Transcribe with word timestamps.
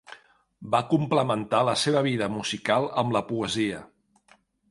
Va 0.75 0.79
complementar 0.93 1.59
la 1.67 1.75
seva 1.83 2.01
vida 2.09 2.31
musical 2.37 2.89
amb 3.05 3.15
la 3.19 3.23
poesia. 3.31 3.83